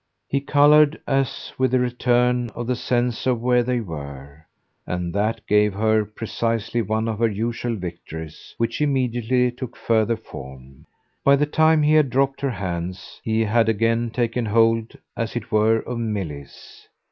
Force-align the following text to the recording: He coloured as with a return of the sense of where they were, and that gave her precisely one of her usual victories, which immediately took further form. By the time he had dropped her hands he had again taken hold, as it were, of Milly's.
He 0.27 0.41
coloured 0.41 0.99
as 1.05 1.53
with 1.59 1.75
a 1.75 1.79
return 1.79 2.49
of 2.55 2.65
the 2.65 2.75
sense 2.75 3.27
of 3.27 3.39
where 3.39 3.61
they 3.61 3.81
were, 3.81 4.47
and 4.87 5.13
that 5.13 5.45
gave 5.45 5.75
her 5.75 6.05
precisely 6.05 6.81
one 6.81 7.07
of 7.07 7.19
her 7.19 7.27
usual 7.29 7.75
victories, 7.75 8.55
which 8.57 8.81
immediately 8.81 9.51
took 9.51 9.75
further 9.77 10.17
form. 10.17 10.87
By 11.23 11.35
the 11.35 11.45
time 11.45 11.83
he 11.83 11.93
had 11.93 12.09
dropped 12.09 12.41
her 12.41 12.49
hands 12.49 13.21
he 13.23 13.41
had 13.41 13.69
again 13.69 14.09
taken 14.09 14.47
hold, 14.47 14.95
as 15.15 15.35
it 15.35 15.51
were, 15.51 15.81
of 15.81 15.99
Milly's. 15.99 16.87